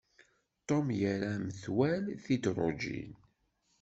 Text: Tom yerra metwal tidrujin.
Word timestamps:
Tom 0.69 0.85
yerra 0.99 1.31
metwal 1.45 2.03
tidrujin. 2.23 3.11